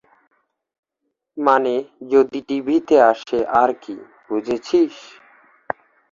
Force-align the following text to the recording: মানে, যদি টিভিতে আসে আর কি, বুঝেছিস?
মানে, 1.37 1.73
যদি 2.11 2.39
টিভিতে 2.47 2.95
আসে 3.11 3.39
আর 3.53 3.71
কি, 3.81 3.95
বুঝেছিস? 4.27 4.93